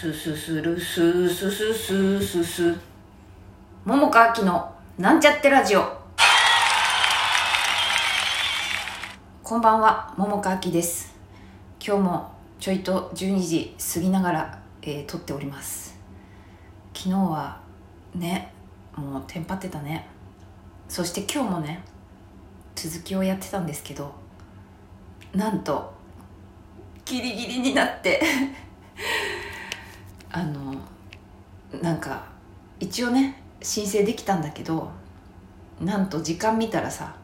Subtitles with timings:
[0.00, 1.74] すすするすすす
[2.24, 2.74] すす
[3.84, 5.84] 桃佳明のなんちゃってラジオ。
[9.42, 11.14] こんばんは桃佳明です。
[11.86, 15.98] 今日もちょいと12時過ぎながら、えー、撮っております。
[16.94, 17.60] 昨日は
[18.14, 18.54] ね
[18.96, 20.08] もうテンパってたね。
[20.88, 21.84] そして今日もね
[22.74, 24.14] 続きをやってたんですけど
[25.34, 25.92] なんと
[27.04, 28.22] ギリギリになって
[30.30, 30.74] あの
[31.82, 32.24] なんか
[32.78, 34.90] 一応ね申請できたんだけど
[35.80, 37.14] なんと時間見たらさ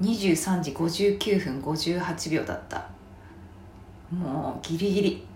[0.00, 2.88] 23時59分58秒だった。
[4.10, 5.26] もうギリギリ。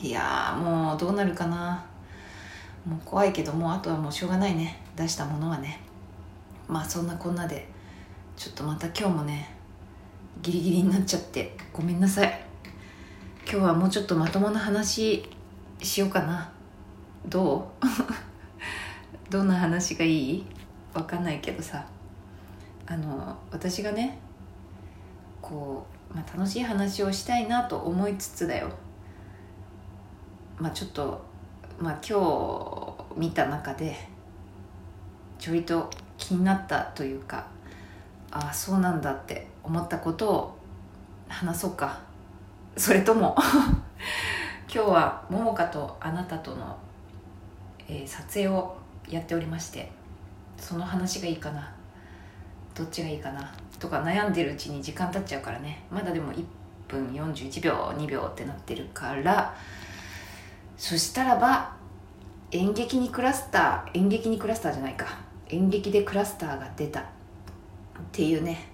[0.00, 1.84] いやもうどうなるかな。
[2.86, 4.80] もう怖いけどもうあとはもうしょうがないね。
[4.96, 5.80] 出したものはね。
[6.68, 7.66] まあそんなこんなで
[8.36, 9.54] ちょっとまた今日もね
[10.42, 12.44] ギリギリになっちゃってごめんなさい。
[13.50, 15.28] 今日はもうちょっとまともな話
[15.82, 16.50] しようかな。
[17.26, 17.86] どう？
[19.30, 20.46] どんな話がいい？
[20.92, 21.84] わかんないけどさ。
[22.86, 24.18] あの私がね
[25.40, 28.68] こう、まあ、楽しい話をしたいなと思いつつだよ。
[30.58, 31.24] まあちょっと
[31.78, 32.18] まあ今
[33.14, 33.96] 日見た中で
[35.38, 37.46] ちょいと気になったというか
[38.30, 40.58] ああそうなんだって思ったことを
[41.28, 42.00] 話そうか。
[42.76, 43.36] それとも
[44.72, 46.76] 今日は桃香とあなたとの、
[47.88, 48.76] えー、撮影を
[49.08, 49.90] やっておりまして
[50.58, 51.72] その話がいいかな
[52.74, 56.44] どっちがいいかなとか悩んでるうちに時間経っちゃうからねまだでも1
[56.88, 59.54] 分41秒2秒ってなってるから
[60.76, 61.76] そしたらば
[62.50, 67.04] 演劇にクラスター演劇にクラスターじゃないか演劇でクラスターが出たっ
[68.12, 68.68] ていうね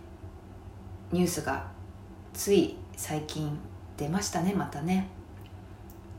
[1.12, 1.66] ニュースが
[2.32, 3.58] つい最近
[3.96, 5.08] 出ましたねまたね。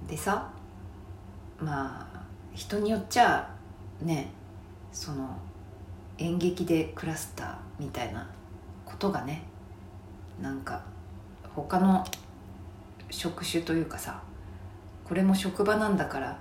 [0.07, 0.49] でさ
[1.59, 2.10] まあ
[2.53, 3.49] 人によっちゃ
[4.01, 4.31] ね
[4.91, 5.37] その
[6.17, 8.29] 演劇でクラスターみたいな
[8.85, 9.43] ことがね
[10.41, 10.83] なんか
[11.55, 12.05] 他の
[13.09, 14.21] 職種というかさ
[15.03, 16.39] これも職場なんだから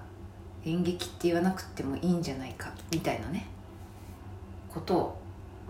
[0.65, 3.47] 演劇って言わなくてもいいんじゃないかみたいなね
[4.69, 5.21] ことを、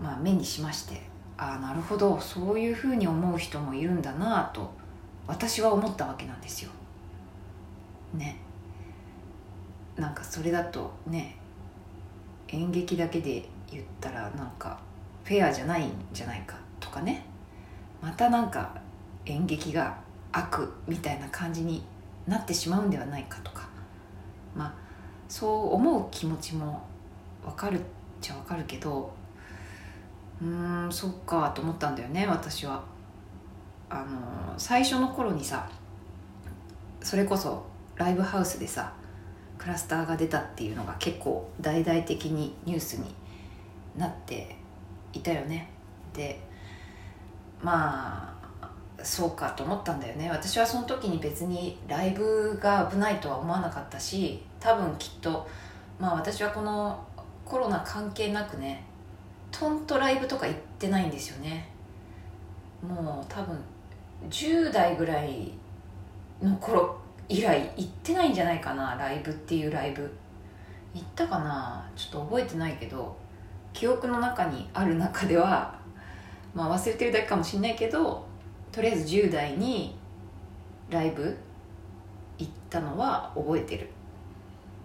[0.01, 1.01] まあ、目にしまして
[1.37, 4.71] ああなるほどそういうふうに思う人もいるんだなと
[5.27, 6.71] 私は思ったわけなんですよ。
[8.13, 8.37] ね。
[10.01, 11.37] なんかそれだとね
[12.47, 14.79] 演劇だけで言ったらなんか
[15.23, 17.23] フェアじゃないんじゃないかとかね
[18.01, 18.75] またなんか
[19.27, 19.95] 演劇が
[20.31, 21.83] 悪みたいな感じに
[22.27, 23.69] なってしまうんではないかとか
[24.55, 24.73] まあ
[25.29, 26.81] そう思う気持ちも
[27.45, 27.83] わかるっ
[28.19, 29.13] ちゃわかるけど
[30.41, 32.83] うーんそっかと思ったんだよね私は。
[33.93, 35.69] あの最初の頃にさ
[37.03, 37.65] それこそ
[37.97, 38.93] ライブハウスでさ
[39.61, 43.13] クラスターが出たっていうのが結構大々的にニュースに
[43.95, 44.55] なって
[45.13, 45.69] いたよね。
[46.15, 46.41] で
[47.61, 48.69] まあ
[49.03, 50.31] そうかと思ったんだよね。
[50.31, 55.47] 私はその時に別にライブが危ないとは思わなかったし多分きっと
[55.99, 57.05] まあ私はこの
[57.45, 58.83] コロナ関係なくね
[59.51, 61.69] とんとライブとか行ってないんですよね。
[62.81, 63.55] もう多分
[64.27, 65.51] 10代ぐらい
[66.41, 67.00] の頃
[67.31, 70.11] 以来行ってないんじゃないかなライブっていうライブ。
[70.93, 73.15] 行ったかなちょっと覚えてないけど
[73.73, 75.79] 記憶の中にある中では
[76.53, 78.25] まあ忘れてるだけかもしんないけど
[78.71, 79.95] とりあえず10代に
[80.89, 81.35] ライブ
[82.37, 83.89] 行ったのは覚えてる、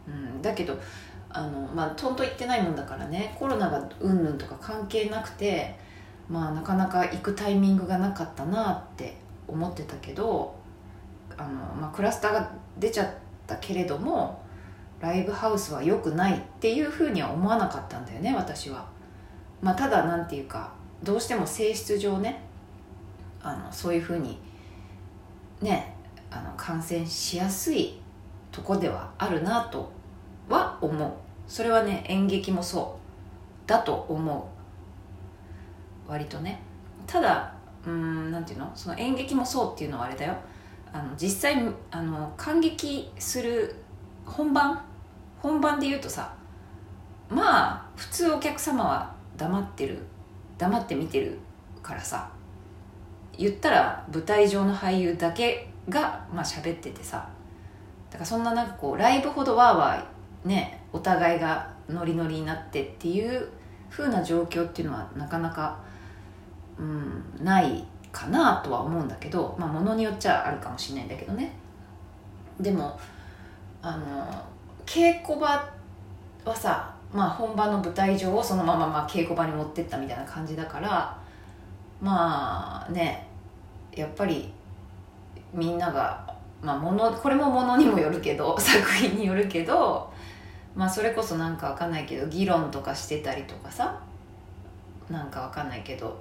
[0.07, 0.78] うん、だけど
[1.31, 5.77] あのまあとんと行ってないもんだからねコロナがうんぬんとか関係なくて
[6.28, 9.17] まあなかなか行くタイミングがなかったなって
[9.49, 10.55] 思ってたけど
[11.38, 13.08] あの、まあ、クラスターが出ちゃっ
[13.47, 14.42] たけれども
[15.00, 18.86] ライブハウスは良くないっていうふうには思わなかったんだよね私は。
[19.60, 22.42] まあ、ただなんていうかどうしても性質上ね
[23.42, 24.38] あのそういうふうに
[25.60, 25.94] ね
[26.30, 28.00] あの感染しやすい
[28.50, 29.91] とこではあるなと
[30.48, 31.12] は思う。
[31.47, 32.98] それはね演劇もそ
[33.66, 34.50] うだと思
[36.09, 36.10] う。
[36.10, 36.60] 割とね。
[37.06, 37.53] ただ
[37.86, 38.71] うんなんていうの？
[38.74, 40.34] その演劇もそうっていうのはあれだよ。
[40.97, 43.75] あの実際あの感激する
[44.25, 44.81] 本番？
[45.43, 46.34] 本番で言うとさ
[47.28, 49.98] まあ普通お客様は黙ってる
[50.57, 51.39] 黙って見てる
[51.83, 52.31] からさ
[53.37, 57.28] 言ったら舞台上の俳優だけがまあ喋っててさ
[58.10, 63.49] だからそんななんかこうライブほどわーわーねお互いがノリノリになってっていう
[63.91, 65.84] 風な状況っていうのはなかなか
[66.78, 71.53] うん、ないかなとは思うんだけどまあものによっちゃあるかもしれないんだけどね。
[72.59, 72.98] でも
[73.83, 74.27] あの
[74.86, 75.71] 稽古場
[76.45, 81.18] はさまあ本番の舞台上をそのままま稽古場に持ってったみたいな感じだから
[82.01, 83.28] まあね
[83.95, 84.51] やっぱり
[85.53, 90.10] みんなが、まあ、ものこれもものにもよるけど 作品によるけど、
[90.74, 94.01] まあ、それこそなんかわかんないけど議論とかしてたりとかさ
[95.10, 96.21] なんかわかんないけど、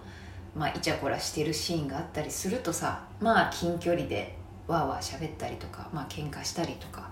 [0.56, 4.36] まあ、イチャコラしてるシーンがあったりするとさまあ近距離で
[4.68, 7.12] わーわー喋ったりとか、まあ喧嘩したりとか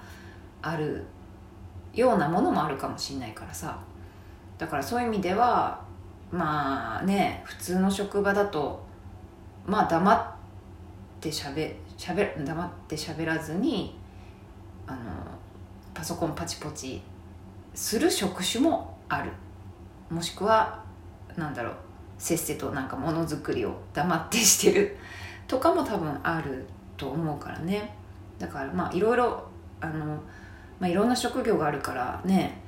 [0.62, 1.04] ある
[1.94, 3.80] ようなものもあるかもしんないからさ。
[4.58, 5.84] だからそういう意味では
[6.32, 8.84] まあね普通の職場だと
[9.66, 13.96] まあ黙ってしゃべしゃべ黙ってしゃべらずに
[14.88, 15.00] あの
[15.94, 17.02] パソコンパチポチ
[17.74, 19.32] する職種もある。
[20.10, 20.84] もしくは
[21.36, 21.76] なんだろう
[22.18, 24.98] せっせとなんかものづくりを黙ってしてる
[25.48, 26.66] とかも多分ある
[26.98, 27.96] と思うからね。
[28.40, 29.44] だからまあいろいろ
[29.82, 30.06] あの、
[30.80, 32.62] まあ、いろんな職業があるからね。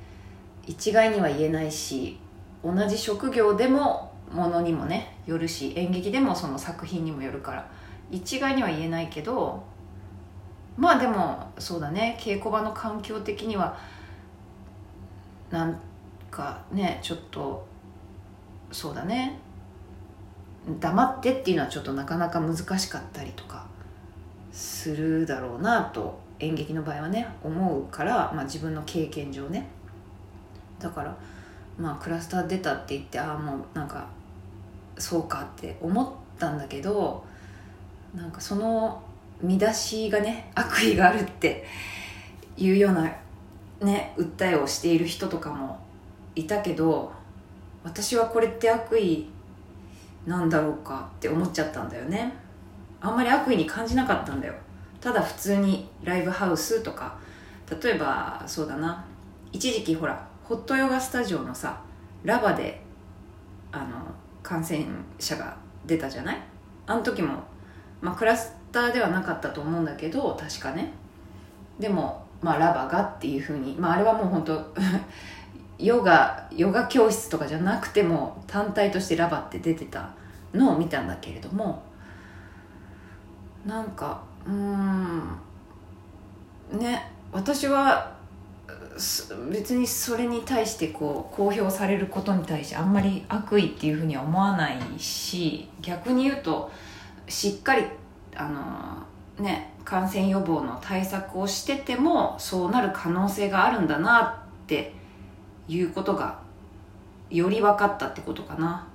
[0.68, 2.18] 一概には言えないし
[2.63, 7.69] 同じ職業でもものにもねよるし演劇でもその作品にもよるから。
[8.12, 9.63] 一概には言えないけど
[10.77, 12.18] まあでもそうだね。
[12.19, 13.77] 稽古場の環境的には
[15.50, 15.80] なん
[16.30, 17.65] かねちょっと
[18.75, 19.39] そうだね。
[20.81, 23.66] 黙ってっていうのはちょっとなかなか難しかったりとか
[24.51, 29.69] するだろうなと演劇の場合はね思うから、まあ、自分の経験上ね。
[30.77, 31.18] だから
[31.77, 34.07] まあクラスター出たって言ってああもうなんか
[34.98, 37.24] そうかって思ったんだけど
[38.13, 39.01] なんかその
[39.42, 41.66] 見出しがね悪意があるって
[42.57, 43.10] いうような
[43.80, 45.80] ね訴えをしている人とかも
[46.36, 47.13] いたけど
[47.85, 49.29] 私はこれって悪意
[50.25, 52.33] なんだろうかって思っちゃったんだよね。
[52.99, 54.55] あんまり悪意に感じなかったんだよ。
[54.99, 57.17] ただ普通にライブハウスとか
[57.81, 59.05] 例えばそうだな。
[59.51, 61.79] 一時期ほらホットヨガスタジオのさ
[62.23, 62.81] ラバで
[63.71, 63.85] あの
[64.41, 64.83] 感染
[65.19, 65.55] 者が
[65.85, 66.41] 出たじゃない？
[66.88, 67.43] あの時も、
[68.01, 70.91] まあ、クラスターではなかったと思うんだけど確かね。
[71.79, 74.73] でも、まあ、ラバがっていうふうに、まあ、あれはもう本当
[75.77, 80.12] ヨガヨガ教室とかじゃなくても単体としてラバって出てた
[80.54, 81.83] のを見たんだけれども
[83.66, 85.39] なんかうん
[86.72, 88.16] ね私は
[89.51, 96.72] 別にそれに対してこう公表されることに対してあんまり悪意っていうふうには思わないし逆に言うと
[97.27, 97.83] しっかり
[98.36, 98.48] あ
[99.38, 104.94] のね感染予防の対策をしててもそうなる可能性があるんだなって
[105.67, 106.39] いうことが
[107.29, 108.88] より分かったってことかな、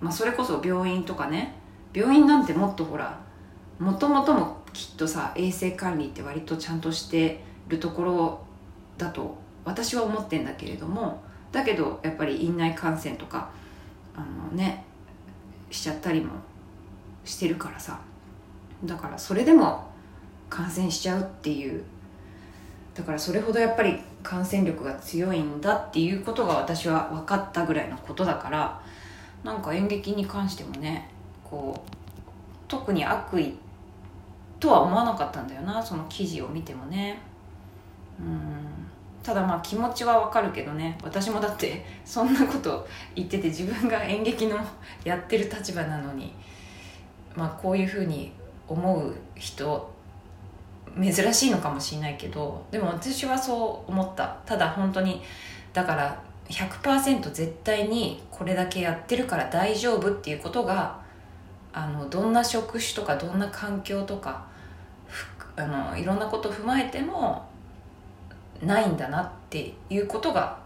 [0.00, 1.54] まあ、それこそ病院とかね。
[1.92, 3.18] 病院なんてもっとほら
[3.78, 8.40] もともともきっとさ衛生管理って割とちゃんとしてるところ
[8.98, 11.22] だと私は思ってんだけれども
[11.52, 13.48] だけどやっぱり院内感染とか
[14.14, 14.84] あのね
[15.70, 16.32] しちゃったりも
[17.24, 17.98] してるからさ。
[18.84, 19.90] だからそれでも
[20.50, 21.82] 感染しちゃうっていう
[22.96, 28.82] だからそれほどやっぱり感染力が強いんだっていうことが私は分かったぐらいのことだから
[29.44, 31.10] なんか演劇に関してもね
[31.44, 31.90] こう
[32.68, 33.54] 特に悪意
[34.58, 37.20] とは思わなかったんだよなその記事を見てもね。
[38.18, 38.86] うん。
[39.22, 42.86] ただまあ気持ちはわかるけどね私もだってそんなこと
[43.16, 44.56] 言ってて自分が演劇の
[45.02, 46.32] やってる立場なのに
[47.34, 48.32] まあこういうふうに
[48.68, 49.95] 思う人
[51.00, 54.36] 珍しいのかもしれないけどでも私はそう思った。
[54.46, 55.22] ただ本当に
[55.72, 61.00] だから100%絶対にこれだけやってるから大丈夫っていうことが
[61.72, 64.46] あのどんな職種とかどんな環境とか
[65.56, 67.46] あのいろんなこと踏まえても
[68.62, 70.58] ないんだなっていうことが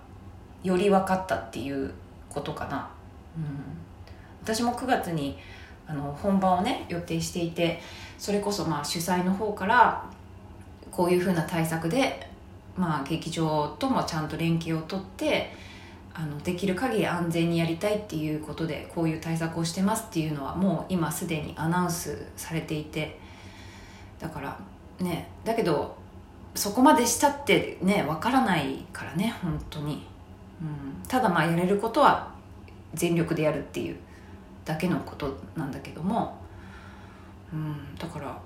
[0.63, 1.93] より分かったっていう
[2.29, 2.89] ことかな、
[3.37, 3.45] うん、
[4.43, 5.39] 私も9月に
[5.87, 7.81] あの本番をね予定していて
[8.19, 10.05] それこそまあ主催の方から
[10.91, 12.29] こういうふうな対策で、
[12.77, 15.55] まあ、劇場ともちゃんと連携をとって
[16.13, 23.19] あのできる限り安全にやりたいっていうことでこういう対策をしてますっていうのはもう今すでにアナウンスされていて
[24.19, 24.59] だから
[24.99, 25.97] ねだけど
[26.55, 30.07] そこまでしたってねわからないからね本当に、
[30.61, 32.33] うん、ただまあやれることは
[32.93, 33.97] 全力でやるっていう
[34.65, 36.37] だけのことなんだけども、
[37.53, 38.37] うん、だから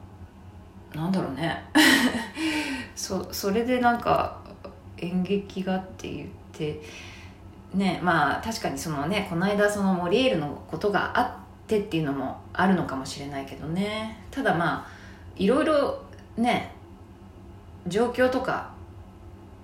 [0.94, 1.62] なんだろうね。
[2.94, 4.38] そそれでなんか
[4.98, 6.80] 演劇がって言って
[7.74, 14.24] ねまあ確かにそのねこの間そのモリエールのことがあってっていうのもあるのかもしれないけどね。
[14.30, 14.86] ただまあ
[15.36, 16.00] いろいろ
[16.36, 16.72] ね
[17.86, 18.70] 状況とか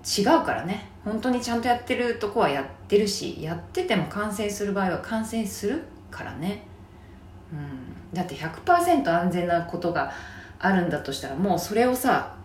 [0.04, 0.90] 違うからね。
[1.04, 6.62] 本当にちゃんとやってるとこはやってるしやってても感染する場合は感染するからね、
[7.52, 10.12] うん、だって100%安全なことが
[10.60, 12.36] あるんだとしたらもうそれをさ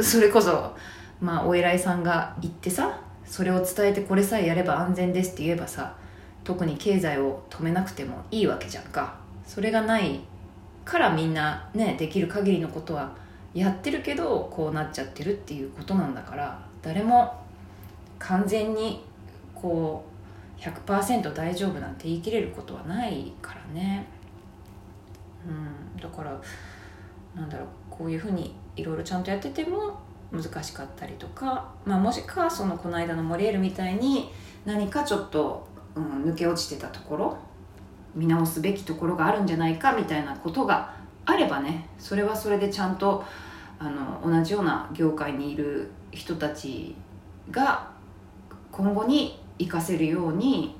[0.00, 0.74] それこそ
[1.20, 5.94] まあお偉いさんが言ってさそれを伝えてこれさえやれば安全ですって言えばさ
[6.42, 9.20] 特に経済を止めなくてもいいわけじゃんか。
[9.46, 10.20] それがない
[10.84, 13.12] からみんなねできる限りのことは
[13.52, 17.34] やってるけどこうなっちゃってるっていうことなんだから誰も
[18.20, 19.04] 完全に
[19.54, 20.04] こ
[20.56, 24.06] う100%大丈夫なんて言い切れることはないからね。
[25.44, 26.40] うんだから
[27.34, 29.98] なんだろうこういうふうにいろいろちゃんとやってても
[30.32, 34.30] 難しかったりとか、まあ、もしかそのこの間のモリエールみたいに
[34.64, 37.38] 何かちょっと、うん、抜け落ちてたところ
[38.14, 40.94] 見直すべきところがあるんじゃないかみたいなことが
[41.24, 43.24] あればねそれはそれでちゃんと
[43.78, 46.94] あの同じような業界にいる人たち
[47.50, 47.90] が
[48.70, 50.76] 今後に活かせるように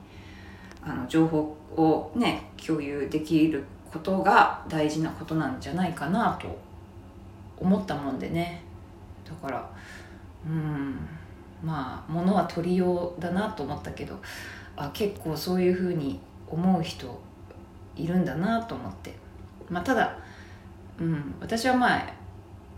[0.82, 6.58] あの情報をね共有できることが大事なことなんじゃないかなと
[7.58, 8.62] 思ったもんでね。
[9.24, 9.70] だから
[10.46, 10.96] うん
[11.62, 14.18] まあ物は取りようだなと思ったけど
[14.76, 16.18] あ結構そういうふうに
[16.48, 17.20] 思う人
[17.96, 19.14] いるんだなと思って。
[19.68, 20.18] まあただ、
[20.98, 22.12] うん、私はまあ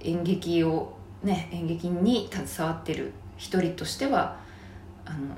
[0.01, 4.39] 演劇をね演劇に携わってる一人としては
[5.05, 5.35] あの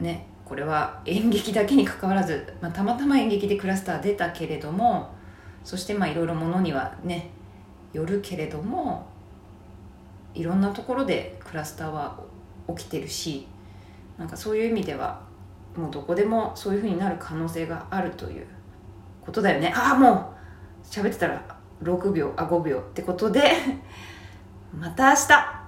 [0.00, 5.14] ねこれは演劇だけにかかわらず、まあ、たまたま演劇でクラスター出たけれども
[5.64, 7.30] そしてまあいろいろものにはね
[7.92, 9.06] よるけれども
[10.34, 12.18] いろんなところでクラスターは
[12.68, 13.46] 起きてるし
[14.18, 15.22] なんかそういう意味では
[15.76, 18.46] もうどこでもそういうふうになる可能性があるという
[19.20, 19.72] ことだよね。
[19.74, 20.34] ああも
[20.82, 21.42] う喋ってたら
[21.82, 23.52] 6秒あ5秒ってことで
[24.78, 25.63] また明日。